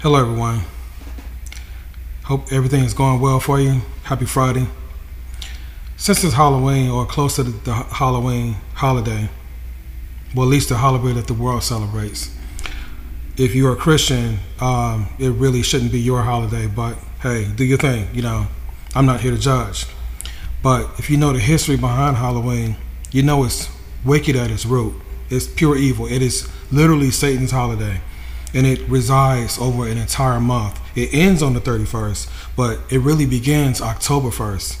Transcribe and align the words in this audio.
Hello, 0.00 0.20
everyone. 0.20 0.60
Hope 2.22 2.52
everything 2.52 2.84
is 2.84 2.94
going 2.94 3.18
well 3.18 3.40
for 3.40 3.58
you. 3.58 3.80
Happy 4.04 4.26
Friday. 4.26 4.68
Since 5.96 6.22
it's 6.22 6.34
Halloween 6.34 6.88
or 6.88 7.04
close 7.04 7.34
to 7.34 7.42
the 7.42 7.74
Halloween 7.74 8.54
holiday, 8.74 9.28
well, 10.36 10.46
at 10.46 10.50
least 10.50 10.68
the 10.68 10.76
holiday 10.76 11.14
that 11.14 11.26
the 11.26 11.34
world 11.34 11.64
celebrates, 11.64 12.32
if 13.36 13.56
you're 13.56 13.72
a 13.72 13.76
Christian, 13.76 14.38
um, 14.60 15.08
it 15.18 15.30
really 15.30 15.64
shouldn't 15.64 15.90
be 15.90 15.98
your 15.98 16.22
holiday, 16.22 16.68
but 16.68 16.96
hey, 17.22 17.50
do 17.56 17.64
your 17.64 17.78
thing. 17.78 18.06
You 18.14 18.22
know, 18.22 18.46
I'm 18.94 19.04
not 19.04 19.18
here 19.18 19.32
to 19.32 19.38
judge. 19.38 19.84
But 20.62 20.90
if 21.00 21.10
you 21.10 21.16
know 21.16 21.32
the 21.32 21.40
history 21.40 21.76
behind 21.76 22.18
Halloween, 22.18 22.76
you 23.10 23.24
know 23.24 23.42
it's 23.42 23.68
wicked 24.04 24.36
at 24.36 24.52
its 24.52 24.64
root. 24.64 24.94
It's 25.28 25.48
pure 25.48 25.76
evil. 25.76 26.06
It 26.06 26.22
is 26.22 26.48
literally 26.70 27.10
Satan's 27.10 27.50
holiday. 27.50 28.00
And 28.54 28.66
it 28.66 28.80
resides 28.88 29.58
over 29.58 29.86
an 29.86 29.98
entire 29.98 30.40
month. 30.40 30.80
It 30.96 31.12
ends 31.12 31.42
on 31.42 31.54
the 31.54 31.60
31st, 31.60 32.28
but 32.56 32.80
it 32.90 33.00
really 33.00 33.26
begins 33.26 33.80
October 33.80 34.28
1st. 34.28 34.80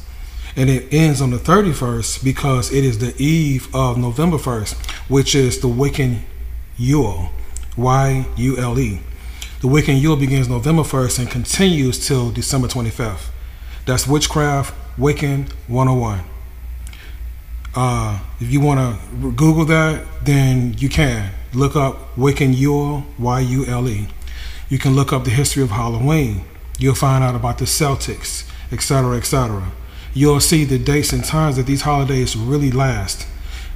And 0.56 0.70
it 0.70 0.92
ends 0.92 1.20
on 1.20 1.30
the 1.30 1.36
31st 1.36 2.24
because 2.24 2.72
it 2.72 2.84
is 2.84 2.98
the 2.98 3.14
eve 3.22 3.68
of 3.74 3.98
November 3.98 4.38
1st, 4.38 4.74
which 5.08 5.34
is 5.34 5.60
the 5.60 5.68
Wiccan 5.68 6.20
Yule, 6.76 7.30
Y 7.76 8.26
U 8.36 8.56
L 8.56 8.78
E. 8.78 9.00
The 9.60 9.68
Wiccan 9.68 10.00
Yule 10.00 10.16
begins 10.16 10.48
November 10.48 10.82
1st 10.82 11.18
and 11.18 11.30
continues 11.30 12.06
till 12.06 12.30
December 12.30 12.68
25th. 12.68 13.30
That's 13.86 14.06
Witchcraft 14.06 14.74
Wiccan 14.96 15.50
101. 15.68 16.37
Uh, 17.74 18.18
if 18.40 18.50
you 18.50 18.60
want 18.60 18.80
to 18.80 19.30
Google 19.32 19.64
that, 19.66 20.04
then 20.24 20.74
you 20.78 20.88
can. 20.88 21.32
Look 21.52 21.76
up 21.76 22.14
Wiccan 22.16 22.56
Yule, 22.56 23.04
Y 23.18 23.40
U 23.40 23.66
L 23.66 23.88
E. 23.88 24.08
You 24.68 24.78
can 24.78 24.94
look 24.94 25.12
up 25.12 25.24
the 25.24 25.30
history 25.30 25.62
of 25.62 25.70
Halloween. 25.70 26.42
You'll 26.78 26.94
find 26.94 27.24
out 27.24 27.34
about 27.34 27.58
the 27.58 27.64
Celtics, 27.64 28.48
etc., 28.70 29.16
etc. 29.16 29.72
You'll 30.12 30.40
see 30.40 30.64
the 30.64 30.78
dates 30.78 31.12
and 31.12 31.24
times 31.24 31.56
that 31.56 31.66
these 31.66 31.82
holidays 31.82 32.36
really 32.36 32.70
last. 32.70 33.26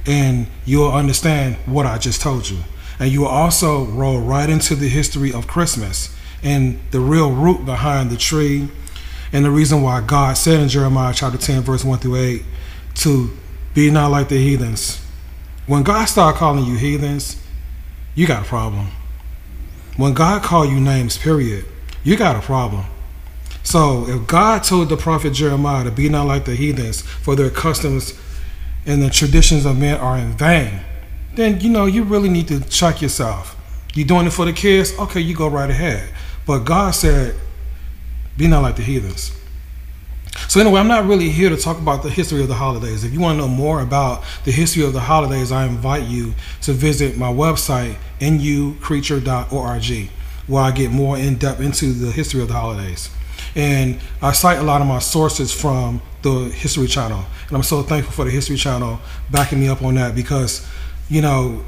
And 0.05 0.47
you'll 0.65 0.91
understand 0.91 1.55
what 1.65 1.85
I 1.85 1.97
just 1.97 2.21
told 2.21 2.49
you. 2.49 2.59
And 2.99 3.11
you 3.11 3.21
will 3.21 3.27
also 3.27 3.85
roll 3.85 4.19
right 4.19 4.49
into 4.49 4.75
the 4.75 4.89
history 4.89 5.33
of 5.33 5.47
Christmas 5.47 6.15
and 6.43 6.79
the 6.91 6.99
real 6.99 7.31
root 7.31 7.65
behind 7.65 8.09
the 8.09 8.17
tree 8.17 8.67
and 9.33 9.43
the 9.43 9.51
reason 9.51 9.81
why 9.81 9.99
God 10.01 10.37
said 10.37 10.59
in 10.59 10.69
Jeremiah 10.69 11.13
chapter 11.13 11.39
10, 11.39 11.63
verse 11.63 11.83
1 11.83 11.97
through 11.99 12.17
8, 12.17 12.43
to 12.95 13.31
be 13.73 13.89
not 13.89 14.11
like 14.11 14.29
the 14.29 14.37
heathens. 14.37 15.03
When 15.65 15.83
God 15.83 16.05
started 16.05 16.37
calling 16.37 16.65
you 16.65 16.77
heathens, 16.77 17.41
you 18.15 18.27
got 18.27 18.43
a 18.43 18.45
problem. 18.45 18.87
When 19.97 20.13
God 20.13 20.43
called 20.43 20.69
you 20.69 20.79
names, 20.79 21.17
period, 21.17 21.65
you 22.03 22.17
got 22.17 22.35
a 22.35 22.41
problem. 22.41 22.85
So 23.63 24.07
if 24.07 24.27
God 24.27 24.63
told 24.63 24.89
the 24.89 24.97
prophet 24.97 25.33
Jeremiah 25.33 25.83
to 25.85 25.91
be 25.91 26.09
not 26.09 26.27
like 26.27 26.45
the 26.45 26.55
heathens, 26.55 27.01
for 27.01 27.35
their 27.35 27.49
customs 27.49 28.13
and 28.85 29.01
the 29.01 29.09
traditions 29.09 29.65
of 29.65 29.77
men 29.77 29.97
are 29.99 30.17
in 30.17 30.33
vain, 30.33 30.81
then 31.35 31.61
you 31.61 31.69
know 31.69 31.85
you 31.85 32.03
really 32.03 32.29
need 32.29 32.47
to 32.49 32.59
check 32.61 33.01
yourself. 33.01 33.55
You 33.95 34.03
doing 34.03 34.27
it 34.27 34.33
for 34.33 34.45
the 34.45 34.53
kids? 34.53 34.93
Okay, 34.99 35.21
you 35.21 35.35
go 35.35 35.47
right 35.47 35.69
ahead. 35.69 36.09
But 36.45 36.59
God 36.59 36.91
said, 36.91 37.35
be 38.37 38.47
not 38.47 38.63
like 38.63 38.75
the 38.75 38.81
heathens. 38.81 39.31
So 40.47 40.59
anyway, 40.59 40.79
I'm 40.79 40.87
not 40.87 41.05
really 41.05 41.29
here 41.29 41.49
to 41.49 41.57
talk 41.57 41.77
about 41.77 42.03
the 42.03 42.09
history 42.09 42.41
of 42.41 42.47
the 42.47 42.55
holidays. 42.55 43.03
If 43.03 43.13
you 43.13 43.19
want 43.19 43.37
to 43.37 43.41
know 43.43 43.47
more 43.47 43.81
about 43.81 44.23
the 44.45 44.51
history 44.51 44.83
of 44.83 44.93
the 44.93 44.99
holidays, 44.99 45.51
I 45.51 45.65
invite 45.65 46.03
you 46.03 46.33
to 46.61 46.73
visit 46.73 47.17
my 47.17 47.31
website, 47.31 47.95
nucreature.org, 48.19 50.09
where 50.47 50.63
I 50.63 50.71
get 50.71 50.91
more 50.91 51.17
in 51.17 51.35
depth 51.37 51.61
into 51.61 51.93
the 51.93 52.11
history 52.11 52.41
of 52.41 52.47
the 52.47 52.53
holidays. 52.53 53.09
And 53.55 53.99
I 54.21 54.31
cite 54.31 54.59
a 54.59 54.63
lot 54.63 54.81
of 54.81 54.87
my 54.87 54.99
sources 54.99 55.53
from 55.53 56.01
the 56.23 56.49
History 56.49 56.87
Channel. 56.87 57.25
And 57.47 57.57
I'm 57.57 57.63
so 57.63 57.83
thankful 57.83 58.13
for 58.13 58.25
the 58.25 58.31
History 58.31 58.57
Channel 58.57 58.99
backing 59.29 59.59
me 59.59 59.67
up 59.67 59.83
on 59.83 59.95
that 59.95 60.15
because, 60.15 60.67
you 61.09 61.21
know, 61.21 61.63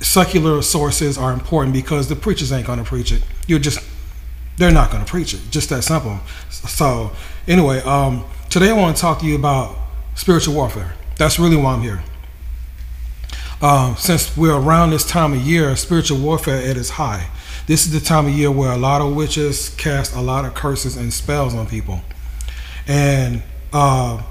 secular 0.00 0.60
sources 0.60 1.16
are 1.16 1.32
important 1.32 1.72
because 1.72 2.08
the 2.08 2.16
preachers 2.16 2.52
ain't 2.52 2.66
to 2.66 2.84
preach 2.84 3.12
it. 3.12 3.22
You're 3.46 3.58
just 3.58 3.80
they're 4.56 4.70
not 4.70 4.90
going 4.90 5.04
to 5.04 5.10
preach 5.10 5.34
it. 5.34 5.40
Just 5.50 5.70
that 5.70 5.82
simple. 5.82 6.20
So, 6.48 7.10
anyway, 7.46 7.80
um, 7.80 8.24
today 8.50 8.70
I 8.70 8.72
want 8.72 8.96
to 8.96 9.00
talk 9.00 9.20
to 9.20 9.26
you 9.26 9.36
about 9.36 9.76
spiritual 10.14 10.54
warfare. 10.54 10.94
That's 11.16 11.38
really 11.38 11.56
why 11.56 11.74
I'm 11.74 11.82
here. 11.82 12.02
Um, 13.62 13.96
since 13.96 14.36
we're 14.36 14.54
around 14.54 14.90
this 14.90 15.04
time 15.04 15.32
of 15.32 15.40
year, 15.40 15.74
spiritual 15.76 16.18
warfare 16.18 16.60
at 16.68 16.76
its 16.76 16.90
high. 16.90 17.28
This 17.66 17.86
is 17.86 17.92
the 17.92 18.00
time 18.00 18.26
of 18.26 18.32
year 18.32 18.50
where 18.50 18.72
a 18.72 18.76
lot 18.76 19.00
of 19.00 19.14
witches 19.14 19.70
cast 19.70 20.14
a 20.14 20.20
lot 20.20 20.44
of 20.44 20.54
curses 20.54 20.96
and 20.96 21.12
spells 21.12 21.54
on 21.54 21.66
people. 21.66 22.02
And 22.86 23.42
uh, 23.72 24.22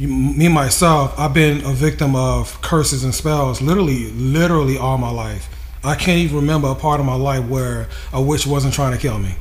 me 0.00 0.48
myself, 0.48 1.18
I've 1.18 1.34
been 1.34 1.64
a 1.64 1.72
victim 1.72 2.16
of 2.16 2.60
curses 2.62 3.04
and 3.04 3.14
spells 3.14 3.60
literally, 3.60 4.10
literally 4.12 4.78
all 4.78 4.96
my 4.96 5.10
life. 5.10 5.48
I 5.84 5.94
can't 5.94 6.18
even 6.18 6.36
remember 6.36 6.68
a 6.68 6.74
part 6.74 6.98
of 6.98 7.06
my 7.06 7.14
life 7.14 7.44
where 7.44 7.88
a 8.12 8.22
witch 8.22 8.46
wasn't 8.46 8.74
trying 8.74 8.92
to 8.92 8.98
kill 8.98 9.18
me. 9.18 9.34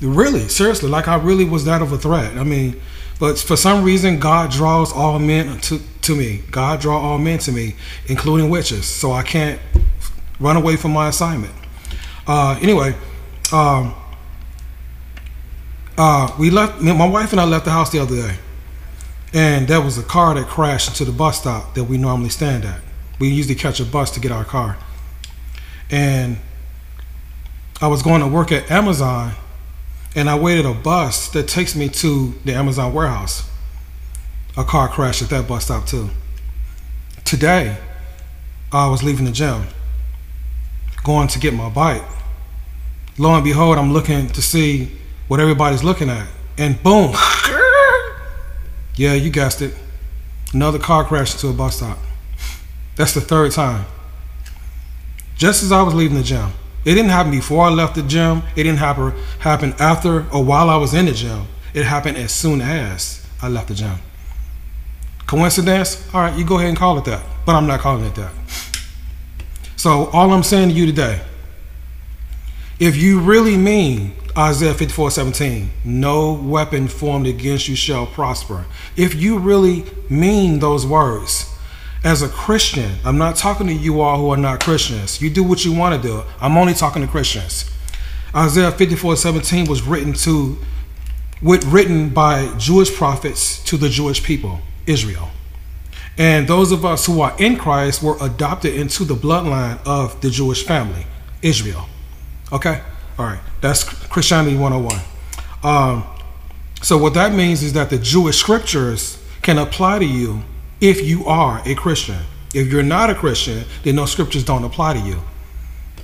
Really, 0.00 0.48
seriously, 0.48 0.88
like 0.88 1.08
I 1.08 1.16
really 1.16 1.44
was 1.44 1.64
that 1.66 1.82
of 1.82 1.92
a 1.92 1.98
threat. 1.98 2.36
I 2.36 2.44
mean, 2.44 2.80
but 3.18 3.38
for 3.38 3.56
some 3.56 3.84
reason, 3.84 4.18
God 4.18 4.50
draws 4.50 4.92
all 4.92 5.18
men 5.18 5.60
to, 5.62 5.78
to 6.02 6.16
me. 6.16 6.42
God 6.50 6.80
draw 6.80 6.98
all 6.98 7.18
men 7.18 7.38
to 7.40 7.52
me, 7.52 7.76
including 8.06 8.48
witches. 8.48 8.86
So 8.86 9.12
I 9.12 9.22
can't 9.22 9.60
run 10.38 10.56
away 10.56 10.76
from 10.76 10.92
my 10.92 11.08
assignment. 11.08 11.52
Uh, 12.26 12.58
anyway, 12.62 12.94
um, 13.52 13.94
uh, 15.98 16.34
we 16.38 16.48
left. 16.50 16.80
My 16.80 17.06
wife 17.06 17.32
and 17.32 17.40
I 17.40 17.44
left 17.44 17.66
the 17.66 17.72
house 17.72 17.90
the 17.90 17.98
other 17.98 18.16
day, 18.16 18.36
and 19.34 19.68
there 19.68 19.82
was 19.82 19.98
a 19.98 20.02
car 20.02 20.34
that 20.34 20.46
crashed 20.46 20.88
into 20.88 21.04
the 21.04 21.12
bus 21.12 21.40
stop 21.40 21.74
that 21.74 21.84
we 21.84 21.98
normally 21.98 22.30
stand 22.30 22.64
at. 22.64 22.80
We 23.18 23.28
usually 23.28 23.54
catch 23.54 23.80
a 23.80 23.84
bus 23.84 24.10
to 24.12 24.20
get 24.20 24.32
our 24.32 24.46
car 24.46 24.78
and 25.90 26.38
I 27.80 27.88
was 27.88 28.02
going 28.02 28.20
to 28.20 28.28
work 28.28 28.52
at 28.52 28.70
Amazon 28.70 29.32
and 30.14 30.28
I 30.28 30.38
waited 30.38 30.66
a 30.66 30.74
bus 30.74 31.28
that 31.30 31.48
takes 31.48 31.76
me 31.76 31.88
to 31.88 32.34
the 32.44 32.52
Amazon 32.52 32.92
warehouse. 32.92 33.48
A 34.56 34.64
car 34.64 34.88
crashed 34.88 35.22
at 35.22 35.30
that 35.30 35.46
bus 35.46 35.64
stop 35.64 35.86
too. 35.86 36.10
Today, 37.24 37.78
I 38.72 38.88
was 38.88 39.02
leaving 39.02 39.24
the 39.24 39.32
gym, 39.32 39.66
going 41.04 41.28
to 41.28 41.38
get 41.38 41.54
my 41.54 41.68
bike. 41.68 42.02
Lo 43.18 43.34
and 43.34 43.44
behold, 43.44 43.78
I'm 43.78 43.92
looking 43.92 44.28
to 44.28 44.42
see 44.42 44.90
what 45.28 45.40
everybody's 45.40 45.84
looking 45.84 46.08
at, 46.08 46.26
and 46.58 46.82
boom! 46.82 47.12
yeah, 48.96 49.14
you 49.14 49.30
guessed 49.30 49.62
it. 49.62 49.74
Another 50.52 50.78
car 50.78 51.04
crashed 51.04 51.34
into 51.34 51.48
a 51.48 51.52
bus 51.52 51.76
stop. 51.76 51.98
That's 52.96 53.14
the 53.14 53.20
third 53.20 53.52
time 53.52 53.86
just 55.40 55.62
as 55.62 55.72
I 55.72 55.80
was 55.80 55.94
leaving 55.94 56.18
the 56.18 56.22
gym. 56.22 56.52
It 56.84 56.94
didn't 56.94 57.10
happen 57.10 57.30
before 57.30 57.66
I 57.66 57.70
left 57.70 57.94
the 57.94 58.02
gym. 58.02 58.42
It 58.56 58.64
didn't 58.64 58.78
happen 58.78 59.12
happen 59.38 59.74
after 59.78 60.28
or 60.30 60.42
while 60.42 60.70
I 60.70 60.76
was 60.76 60.94
in 60.94 61.06
the 61.06 61.12
gym. 61.12 61.46
It 61.74 61.84
happened 61.84 62.16
as 62.16 62.32
soon 62.32 62.60
as 62.60 63.26
I 63.42 63.48
left 63.48 63.68
the 63.68 63.74
gym. 63.74 63.96
Coincidence? 65.26 66.08
All 66.12 66.22
right, 66.22 66.36
you 66.36 66.44
go 66.44 66.56
ahead 66.56 66.68
and 66.68 66.76
call 66.78 66.98
it 66.98 67.04
that. 67.04 67.22
But 67.44 67.54
I'm 67.54 67.66
not 67.66 67.80
calling 67.80 68.04
it 68.04 68.14
that. 68.16 68.32
So 69.76 70.06
all 70.06 70.32
I'm 70.32 70.42
saying 70.42 70.70
to 70.70 70.74
you 70.74 70.86
today, 70.86 71.20
if 72.78 72.96
you 72.96 73.20
really 73.20 73.56
mean 73.56 74.14
Isaiah 74.36 74.74
54 74.74 75.10
17, 75.10 75.70
no 75.84 76.32
weapon 76.32 76.88
formed 76.88 77.26
against 77.26 77.68
you 77.68 77.76
shall 77.76 78.06
prosper. 78.06 78.64
If 78.96 79.14
you 79.14 79.38
really 79.38 79.84
mean 80.08 80.58
those 80.60 80.86
words, 80.86 81.49
as 82.02 82.22
a 82.22 82.28
Christian, 82.28 82.92
I'm 83.04 83.18
not 83.18 83.36
talking 83.36 83.66
to 83.66 83.72
you 83.72 84.00
all 84.00 84.18
who 84.18 84.30
are 84.30 84.36
not 84.36 84.62
Christians. 84.62 85.20
You 85.20 85.28
do 85.30 85.44
what 85.44 85.64
you 85.64 85.72
want 85.72 86.00
to 86.00 86.08
do. 86.08 86.22
I'm 86.40 86.56
only 86.56 86.74
talking 86.74 87.02
to 87.02 87.08
Christians. 87.08 87.70
Isaiah 88.34 88.70
54 88.70 89.16
17 89.16 89.66
was 89.66 89.82
written 89.82 90.12
to 90.14 90.58
written 91.42 92.10
by 92.10 92.52
Jewish 92.58 92.94
prophets 92.94 93.62
to 93.64 93.76
the 93.76 93.88
Jewish 93.88 94.22
people, 94.22 94.60
Israel. 94.86 95.30
And 96.18 96.46
those 96.46 96.70
of 96.70 96.84
us 96.84 97.06
who 97.06 97.20
are 97.22 97.34
in 97.38 97.56
Christ 97.56 98.02
were 98.02 98.16
adopted 98.20 98.74
into 98.74 99.04
the 99.04 99.14
bloodline 99.14 99.78
of 99.86 100.20
the 100.20 100.28
Jewish 100.28 100.66
family, 100.66 101.06
Israel. 101.40 101.86
Okay? 102.52 102.82
All 103.18 103.24
right. 103.24 103.40
That's 103.60 103.84
Christianity 103.84 104.56
101. 104.56 105.00
Um, 105.62 106.04
so, 106.82 106.98
what 106.98 107.14
that 107.14 107.32
means 107.32 107.62
is 107.62 107.72
that 107.74 107.90
the 107.90 107.98
Jewish 107.98 108.36
scriptures 108.36 109.22
can 109.42 109.58
apply 109.58 109.98
to 109.98 110.04
you 110.04 110.42
if 110.80 111.06
you 111.06 111.26
are 111.26 111.62
a 111.64 111.74
Christian. 111.74 112.18
If 112.54 112.72
you're 112.72 112.82
not 112.82 113.10
a 113.10 113.14
Christian, 113.14 113.64
then 113.84 113.96
those 113.96 114.10
scriptures 114.10 114.44
don't 114.44 114.64
apply 114.64 114.94
to 114.94 115.00
you. 115.00 115.20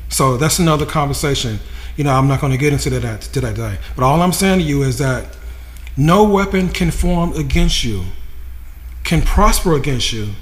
So 0.08 0.36
that's 0.36 0.58
another 0.58 0.86
conversation. 0.86 1.58
You 1.96 2.04
know, 2.04 2.12
I'm 2.12 2.28
not 2.28 2.40
going 2.40 2.52
to 2.52 2.58
get 2.58 2.72
into 2.72 2.90
that 2.90 3.22
today. 3.22 3.78
But 3.96 4.04
all 4.04 4.22
I'm 4.22 4.32
saying 4.32 4.60
to 4.60 4.64
you 4.64 4.82
is 4.82 4.98
that 4.98 5.36
no 5.96 6.24
weapon 6.24 6.68
can 6.68 6.90
form 6.90 7.32
against 7.32 7.82
you, 7.82 8.04
can 9.02 9.22
prosper 9.22 9.74
against 9.74 10.12
you, 10.12 10.32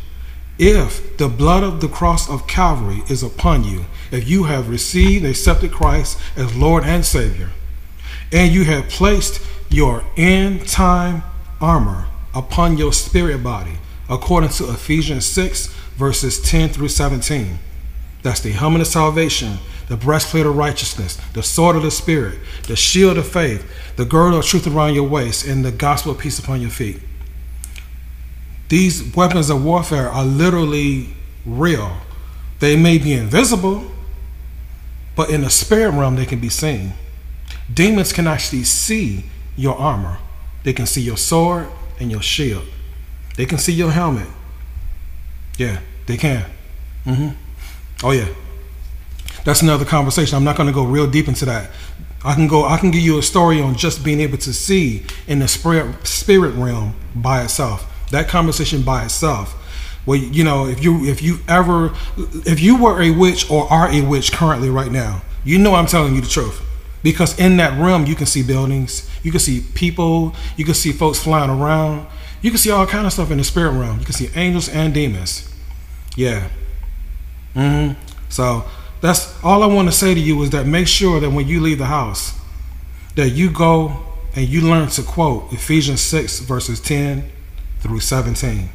if 0.59 1.17
the 1.17 1.29
blood 1.29 1.63
of 1.63 1.81
the 1.81 1.89
cross 1.89 2.29
of 2.29 2.47
Calvary 2.47 3.03
is 3.09 3.23
upon 3.23 3.65
you, 3.65 3.87
if 4.11 4.29
you 4.29 4.45
have 4.45 4.69
received 4.69 5.25
and 5.25 5.31
accepted 5.31 5.73
Christ 5.73 6.19
as 6.37 6.55
Lord 6.55 6.85
and 6.85 7.05
Savior, 7.05 7.51
and 8.33 8.53
you 8.53 8.65
have 8.65 8.89
placed 8.89 9.41
your 9.69 10.05
end 10.17 10.69
time 10.69 11.23
armor 11.61 12.07
upon 12.35 12.77
your 12.77 12.93
spirit 12.93 13.43
body, 13.43 13.79
according 14.09 14.51
to 14.51 14.71
Ephesians 14.71 15.27
6, 15.27 15.67
verses 15.97 16.41
10 16.41 16.71
through 16.71 16.89
17. 16.89 17.59
That's 18.23 18.41
the 18.41 18.53
helmet 18.53 18.81
of 18.81 18.87
salvation, 18.87 19.59
the 19.89 19.97
breastplate 19.97 20.47
of 20.47 20.57
righteousness, 20.57 21.17
the 21.35 21.43
sword 21.43 21.77
of 21.77 21.83
the 21.83 21.91
Spirit, 21.91 22.39
the 22.67 22.77
shield 22.77 23.19
of 23.19 23.29
faith, 23.29 23.71
the 23.97 24.05
girdle 24.05 24.39
of 24.39 24.47
truth 24.47 24.67
around 24.67 24.95
your 24.95 25.09
waist, 25.09 25.47
and 25.47 25.65
the 25.65 25.73
gospel 25.73 26.13
of 26.13 26.19
peace 26.19 26.39
upon 26.39 26.61
your 26.61 26.71
feet. 26.71 27.01
These 28.69 29.15
weapons 29.15 29.51
of 29.51 29.63
warfare 29.63 30.09
are 30.09 30.25
literally 30.25 31.09
real. 31.45 31.99
They 32.61 32.77
may 32.77 32.99
be 32.99 33.13
invisible, 33.13 33.91
but 35.15 35.31
in 35.31 35.43
the 35.43 35.51
spirit 35.51 35.91
realm, 35.91 36.17
they 36.17 36.27
can 36.27 36.41
be 36.41 36.49
seen. 36.49 36.95
Demons 37.73 38.13
can 38.13 38.27
actually 38.27 38.65
see 38.65 39.25
your 39.57 39.77
armor, 39.77 40.19
they 40.65 40.73
can 40.73 40.87
see 40.87 41.03
your 41.03 41.17
sword 41.17 41.69
and 42.01 42.11
your 42.11 42.23
shield, 42.23 42.65
they 43.37 43.47
can 43.47 43.59
see 43.59 43.73
your 43.73 43.91
helmet. 43.91 44.29
Yeah, 45.57 45.81
they 46.07 46.17
can. 46.17 46.45
Mm-hmm. 47.05 47.29
Oh, 48.03 48.11
yeah. 48.11 48.29
That's 49.45 49.63
another 49.63 49.85
conversation. 49.85 50.37
I'm 50.37 50.45
not 50.45 50.57
going 50.57 50.69
to 50.69 50.73
go 50.73 50.85
real 50.85 51.07
deep 51.09 51.29
into 51.29 51.45
that. 51.45 51.71
I 52.25 52.35
can 52.35 52.49
go. 52.49 52.65
I 52.65 52.79
can 52.79 52.91
give 52.91 53.03
you 53.03 53.19
a 53.19 53.23
story 53.23 53.61
on 53.61 53.75
just 53.77 54.03
being 54.03 54.21
able 54.21 54.39
to 54.39 54.53
see 54.55 55.05
in 55.27 55.41
the 55.41 55.49
spirit 55.49 56.07
spirit 56.07 56.55
realm 56.55 56.95
by 57.15 57.43
itself. 57.43 57.91
That 58.11 58.29
conversation 58.29 58.83
by 58.83 59.05
itself. 59.05 59.61
Well, 60.07 60.17
you 60.17 60.43
know, 60.43 60.67
if 60.67 60.83
you 60.83 61.05
if 61.05 61.23
you 61.23 61.39
ever 61.47 61.93
if 62.17 62.61
you 62.61 62.83
were 62.83 63.03
a 63.03 63.11
witch 63.11 63.51
or 63.51 63.71
are 63.71 63.91
a 63.91 64.01
witch 64.01 64.33
currently 64.33 64.71
right 64.71 64.91
now, 64.91 65.23
you 65.45 65.59
know 65.59 65.75
I'm 65.75 65.87
telling 65.87 66.15
you 66.15 66.23
the 66.23 66.29
truth. 66.29 66.63
Because 67.03 67.39
in 67.39 67.59
that 67.59 67.79
realm 67.79 68.07
you 68.07 68.15
can 68.15 68.25
see 68.25 68.43
buildings, 68.43 69.11
you 69.23 69.31
can 69.31 69.41
see 69.41 69.63
people, 69.75 70.35
you 70.57 70.65
can 70.65 70.73
see 70.73 70.93
folks 70.93 71.23
flying 71.23 71.51
around, 71.51 72.07
you 72.45 72.51
can 72.51 72.59
see 72.59 72.71
all 72.71 72.87
kind 72.87 73.07
of 73.07 73.13
stuff 73.15 73.31
in 73.31 73.39
the 73.39 73.45
spirit 73.45 73.71
realm. 73.71 73.99
You 74.01 74.05
can 74.05 74.13
see 74.13 74.29
angels 74.35 74.69
and 74.69 74.93
demons. 74.93 75.51
Yeah. 76.15 76.51
Mm-hmm. 77.57 77.99
So 78.29 78.67
that's 79.01 79.43
all 79.43 79.63
I 79.63 79.67
want 79.67 79.89
to 79.89 79.93
say 79.93 80.13
to 80.13 80.21
you 80.21 80.43
is 80.43 80.51
that 80.51 80.67
make 80.67 80.87
sure 80.87 81.21
that 81.21 81.31
when 81.31 81.49
you 81.49 81.63
leave 81.63 81.79
the 81.79 81.87
house, 81.87 82.39
that 83.15 83.31
you 83.31 83.51
go 83.51 83.97
and 84.37 84.47
you 84.47 84.61
learn 84.61 84.89
to 84.89 85.03
quote 85.03 85.55
Ephesians 85.55 86.03
6 86.03 86.41
verses 86.41 86.81
10 86.81 87.31
through 87.81 88.01
17. 88.01 88.69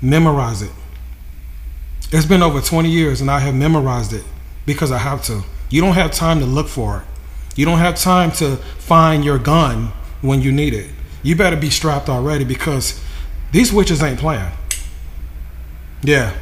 Memorize 0.00 0.62
it. 0.62 0.72
It's 2.12 2.24
been 2.24 2.42
over 2.42 2.62
20 2.62 2.88
years 2.88 3.20
and 3.20 3.30
I 3.30 3.40
have 3.40 3.54
memorized 3.54 4.14
it 4.14 4.24
because 4.64 4.90
I 4.90 4.96
have 4.96 5.22
to. 5.24 5.42
You 5.68 5.82
don't 5.82 5.96
have 5.96 6.12
time 6.12 6.38
to 6.38 6.46
look 6.46 6.66
for 6.66 7.00
it. 7.00 7.04
You 7.58 7.66
don't 7.66 7.78
have 7.78 7.94
time 7.94 8.32
to 8.32 8.56
find 8.56 9.22
your 9.22 9.38
gun 9.38 9.88
when 10.22 10.40
you 10.40 10.50
need 10.50 10.72
it. 10.72 10.88
You 11.22 11.36
better 11.36 11.56
be 11.56 11.70
strapped 11.70 12.08
already 12.08 12.44
because 12.44 13.00
these 13.52 13.72
witches 13.72 14.02
ain't 14.02 14.18
playing. 14.18 14.50
Yeah. 16.02 16.34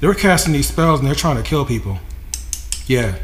They're 0.00 0.14
casting 0.14 0.52
these 0.52 0.68
spells 0.68 1.00
and 1.00 1.08
they're 1.08 1.14
trying 1.14 1.36
to 1.36 1.42
kill 1.42 1.64
people. 1.64 1.98
Yeah. 2.86 3.16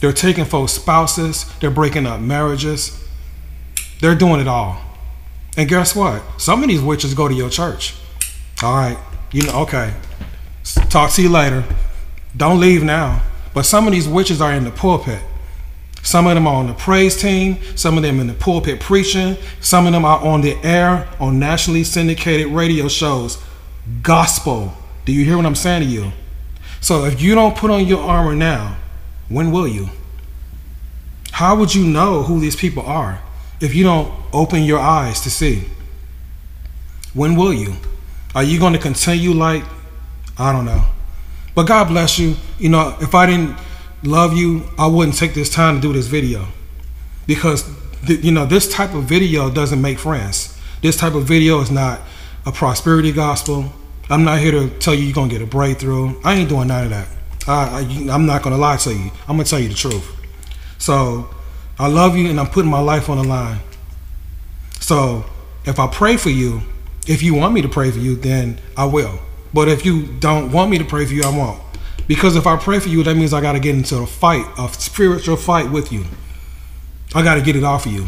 They're 0.00 0.12
taking 0.12 0.44
folks' 0.44 0.72
spouses, 0.72 1.50
they're 1.60 1.70
breaking 1.70 2.06
up 2.06 2.20
marriages, 2.20 3.02
they're 4.00 4.14
doing 4.14 4.40
it 4.40 4.46
all. 4.46 4.78
And 5.56 5.68
guess 5.68 5.96
what? 5.96 6.22
Some 6.38 6.62
of 6.62 6.68
these 6.68 6.82
witches 6.82 7.14
go 7.14 7.28
to 7.28 7.34
your 7.34 7.48
church. 7.48 7.94
All 8.62 8.76
right. 8.76 8.98
You 9.32 9.42
know, 9.42 9.62
okay. 9.62 9.94
Talk 10.90 11.12
to 11.12 11.22
you 11.22 11.30
later. 11.30 11.64
Don't 12.36 12.60
leave 12.60 12.82
now. 12.82 13.22
But 13.54 13.62
some 13.62 13.86
of 13.86 13.92
these 13.92 14.06
witches 14.06 14.42
are 14.42 14.52
in 14.52 14.64
the 14.64 14.70
pulpit. 14.70 15.20
Some 16.06 16.28
of 16.28 16.36
them 16.36 16.46
are 16.46 16.54
on 16.54 16.68
the 16.68 16.74
praise 16.74 17.20
team. 17.20 17.58
Some 17.74 17.96
of 17.96 18.04
them 18.04 18.20
in 18.20 18.28
the 18.28 18.32
pulpit 18.32 18.78
preaching. 18.78 19.36
Some 19.60 19.88
of 19.88 19.92
them 19.92 20.04
are 20.04 20.24
on 20.24 20.40
the 20.40 20.54
air 20.62 21.08
on 21.18 21.40
nationally 21.40 21.82
syndicated 21.82 22.46
radio 22.46 22.86
shows. 22.86 23.42
Gospel. 24.04 24.72
Do 25.04 25.12
you 25.12 25.24
hear 25.24 25.36
what 25.36 25.44
I'm 25.44 25.56
saying 25.56 25.82
to 25.82 25.88
you? 25.88 26.12
So 26.80 27.06
if 27.06 27.20
you 27.20 27.34
don't 27.34 27.56
put 27.56 27.72
on 27.72 27.86
your 27.88 28.04
armor 28.04 28.36
now, 28.36 28.76
when 29.28 29.50
will 29.50 29.66
you? 29.66 29.90
How 31.32 31.56
would 31.56 31.74
you 31.74 31.84
know 31.84 32.22
who 32.22 32.38
these 32.38 32.54
people 32.54 32.84
are 32.84 33.20
if 33.60 33.74
you 33.74 33.82
don't 33.82 34.14
open 34.32 34.62
your 34.62 34.78
eyes 34.78 35.20
to 35.22 35.30
see? 35.30 35.64
When 37.14 37.34
will 37.34 37.52
you? 37.52 37.74
Are 38.32 38.44
you 38.44 38.60
going 38.60 38.74
to 38.74 38.78
continue 38.78 39.32
like, 39.32 39.64
I 40.38 40.52
don't 40.52 40.66
know. 40.66 40.84
But 41.56 41.64
God 41.64 41.88
bless 41.88 42.16
you. 42.16 42.36
You 42.60 42.68
know, 42.68 42.96
if 43.00 43.12
I 43.12 43.26
didn't 43.26 43.56
love 44.06 44.36
you, 44.36 44.64
I 44.78 44.86
wouldn't 44.86 45.16
take 45.16 45.34
this 45.34 45.50
time 45.50 45.76
to 45.76 45.80
do 45.80 45.92
this 45.92 46.06
video. 46.06 46.46
Because, 47.26 47.64
th- 48.06 48.22
you 48.24 48.32
know, 48.32 48.46
this 48.46 48.68
type 48.72 48.94
of 48.94 49.04
video 49.04 49.50
doesn't 49.50 49.80
make 49.80 49.98
friends. 49.98 50.58
This 50.82 50.96
type 50.96 51.14
of 51.14 51.24
video 51.24 51.60
is 51.60 51.70
not 51.70 52.00
a 52.44 52.52
prosperity 52.52 53.12
gospel. 53.12 53.72
I'm 54.08 54.24
not 54.24 54.38
here 54.38 54.52
to 54.52 54.70
tell 54.78 54.94
you 54.94 55.04
you're 55.04 55.14
gonna 55.14 55.30
get 55.30 55.42
a 55.42 55.46
breakthrough. 55.46 56.20
I 56.22 56.34
ain't 56.34 56.48
doing 56.48 56.68
none 56.68 56.84
of 56.84 56.90
that. 56.90 57.08
I, 57.48 57.80
I, 57.80 58.14
I'm 58.14 58.26
not 58.26 58.42
gonna 58.42 58.58
lie 58.58 58.76
to 58.78 58.94
you. 58.94 59.10
I'm 59.22 59.36
gonna 59.36 59.44
tell 59.44 59.58
you 59.58 59.68
the 59.68 59.74
truth. 59.74 60.08
So 60.78 61.28
I 61.78 61.88
love 61.88 62.16
you, 62.16 62.28
and 62.30 62.38
I'm 62.38 62.46
putting 62.46 62.70
my 62.70 62.80
life 62.80 63.08
on 63.08 63.18
the 63.18 63.24
line. 63.24 63.58
So 64.80 65.24
if 65.64 65.80
I 65.80 65.88
pray 65.88 66.16
for 66.16 66.30
you, 66.30 66.62
if 67.06 67.22
you 67.22 67.34
want 67.34 67.54
me 67.54 67.62
to 67.62 67.68
pray 67.68 67.90
for 67.90 67.98
you, 67.98 68.16
then 68.16 68.60
I 68.76 68.84
will. 68.84 69.18
But 69.52 69.68
if 69.68 69.84
you 69.84 70.06
don't 70.06 70.52
want 70.52 70.70
me 70.70 70.78
to 70.78 70.84
pray 70.84 71.06
for 71.06 71.14
you, 71.14 71.22
I 71.24 71.36
won't. 71.36 71.60
Because 72.06 72.36
if 72.36 72.46
I 72.46 72.56
pray 72.56 72.78
for 72.78 72.88
you, 72.88 73.02
that 73.02 73.16
means 73.16 73.32
I 73.32 73.40
got 73.40 73.52
to 73.52 73.60
get 73.60 73.74
into 73.74 73.96
a 73.98 74.06
fight, 74.06 74.46
a 74.58 74.68
spiritual 74.72 75.36
fight 75.36 75.70
with 75.70 75.92
you. 75.92 76.04
I 77.14 77.22
got 77.22 77.34
to 77.34 77.40
get 77.40 77.56
it 77.56 77.64
off 77.64 77.86
of 77.86 77.92
you. 77.92 78.06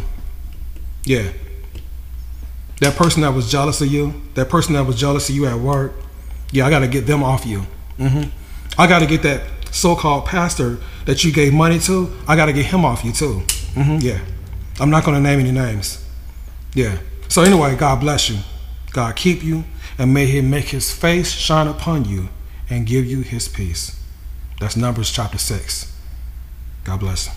Yeah. 1.05 1.33
That 2.81 2.95
person 2.95 3.23
that 3.23 3.35
was 3.35 3.51
jealous 3.51 3.81
of 3.81 3.89
you, 3.89 4.23
that 4.35 4.49
person 4.49 4.75
that 4.75 4.85
was 4.85 4.97
jealous 4.97 5.29
of 5.29 5.35
you 5.35 5.47
at 5.47 5.59
work, 5.59 5.93
yeah, 6.53 6.67
I 6.67 6.71
got 6.71 6.81
to 6.81 6.89
get 6.89 7.07
them 7.07 7.25
off 7.25 7.45
you. 7.45 7.67
Mm-hmm. 7.99 8.31
I 8.81 8.87
got 8.87 9.01
to 9.01 9.07
get 9.07 9.23
that 9.23 9.43
so-called 9.73 10.27
pastor 10.27 10.79
that 11.05 11.25
you 11.25 11.33
gave 11.33 11.53
money 11.53 11.79
to. 11.81 12.13
I 12.29 12.37
got 12.37 12.47
to 12.47 12.53
get 12.53 12.67
him 12.67 12.85
off 12.85 13.05
you 13.05 13.13
too. 13.13 13.43
Mm-hmm. 13.75 13.99
Yeah, 14.01 14.21
I'm 14.81 14.91
not 14.91 15.05
going 15.05 15.17
to 15.17 15.21
name 15.21 15.41
any 15.41 15.53
names. 15.53 16.05
Yeah. 16.75 16.99
So 17.29 17.43
anyway, 17.43 17.75
God 17.77 18.01
bless 18.01 18.31
you. 18.31 18.39
God 18.93 19.17
keep 19.17 19.43
you, 19.43 19.65
and 19.99 20.15
may 20.15 20.27
He 20.27 20.41
make 20.41 20.67
His 20.67 20.93
face 20.93 21.31
shine 21.31 21.67
upon 21.67 22.05
you 22.05 22.29
and 22.71 22.87
give 22.87 23.07
you 23.07 23.23
His 23.23 23.49
peace. 23.49 23.99
That's 24.61 24.77
Numbers 24.77 25.11
chapter 25.11 25.39
six. 25.39 25.95
God 26.85 27.01
bless. 27.01 27.29